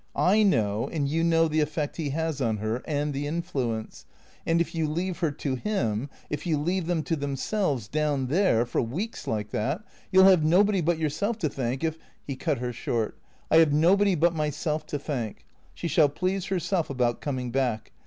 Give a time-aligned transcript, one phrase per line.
[0.33, 4.07] "I know, and you know the effect he has on her, and the influence;
[4.47, 8.65] and if you leave her to him— if you leave them to themselves, down there—
[8.65, 12.57] for weeks like that— you '11 have nobody but yourself to thank if" He cut
[12.57, 13.15] her short."
[13.51, 15.45] I have nobody but myself to thank.
[15.75, 17.91] She shall please her self about coming back.